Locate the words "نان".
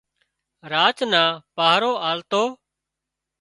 1.11-1.29